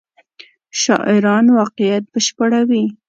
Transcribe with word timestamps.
شاعران 0.81 1.45
واقعیت 1.57 2.03
بشپړوي. 2.13 2.83